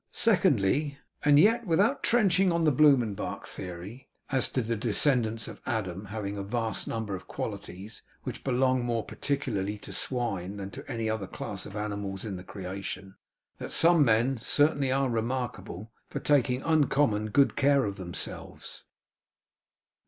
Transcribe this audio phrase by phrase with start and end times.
[0.13, 6.05] Secondly, and yet without trenching on the Blumenbach theory as to the descendants of Adam
[6.05, 11.07] having a vast number of qualities which belong more particularly to swine than to any
[11.07, 13.15] other class of animals in the creation,
[13.59, 18.85] that some men certainly are remarkable for taking uncommon good care of themselves.